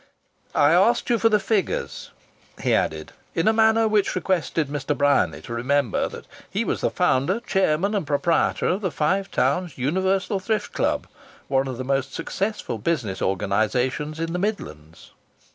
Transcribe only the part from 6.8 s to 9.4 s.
the founder, chairman and proprietor of the Five